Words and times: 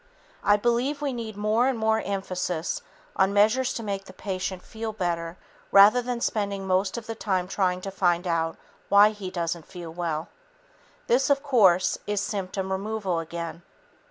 I 0.43 0.57
believe 0.57 0.99
we 0.99 1.13
need 1.13 1.37
more 1.37 1.67
and 1.67 1.77
more 1.77 2.01
emphasis 2.01 2.81
on 3.15 3.33
measures 3.35 3.71
to 3.75 3.83
make 3.83 4.05
the 4.05 4.13
patient 4.13 4.63
feel 4.63 4.93
better 4.93 5.37
rather 5.71 6.01
than 6.01 6.21
spending 6.21 6.65
most 6.65 6.97
of 6.97 7.05
the 7.05 7.13
time 7.13 7.47
trying 7.47 7.81
to 7.81 7.91
find 7.91 8.25
out 8.25 8.57
why 8.89 9.11
he 9.11 9.29
doesn't 9.29 9.67
feel 9.67 9.93
well. 9.93 10.29
This, 11.05 11.29
of 11.29 11.43
course, 11.43 11.99
is 12.07 12.19
symptom 12.19 12.71
removal 12.71 13.19
again. 13.19 13.61